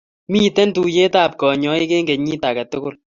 Miten 0.31 0.69
tuyet 0.75 1.13
ab 1.23 1.33
kanyaiki 1.39 1.95
en 1.99 2.07
kenyit 2.09 2.43
akketugul 2.49 2.95